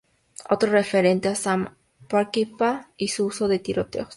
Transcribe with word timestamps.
Otro 0.49 0.71
referente 0.71 1.29
es 1.29 1.37
Sam 1.37 1.75
Peckinpah 2.07 2.89
y 2.97 3.09
su 3.09 3.27
uso 3.27 3.47
de 3.47 3.59
tiroteos. 3.59 4.07